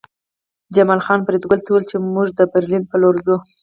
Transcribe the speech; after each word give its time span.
جمال 0.75 0.99
خان 1.05 1.19
فریدګل 1.25 1.59
ته 1.63 1.69
وویل 1.69 1.85
چې 1.91 1.97
موږ 2.13 2.27
د 2.33 2.39
برلین 2.53 2.83
په 2.89 2.95
لور 3.01 3.15
ځو 3.25 3.35